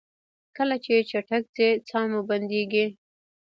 [0.57, 2.85] کله چې چټک ځئ ساه مو بندیږي؟